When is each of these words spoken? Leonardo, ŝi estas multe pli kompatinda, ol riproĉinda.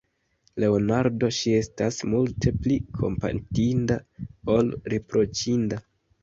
Leonardo, 0.61 1.27
ŝi 1.39 1.51
estas 1.57 1.99
multe 2.13 2.53
pli 2.63 2.79
kompatinda, 3.03 3.99
ol 4.57 4.73
riproĉinda. 4.95 5.81